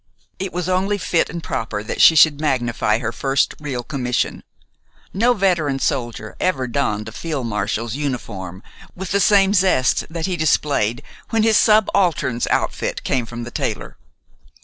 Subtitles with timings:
[0.39, 4.41] It was only fit and proper that she should magnify her first real commission.
[5.13, 8.63] No veteran soldier ever donned a field marshal's uniform
[8.95, 13.95] with the same zest that he displayed when his subaltern's outfit came from the tailor.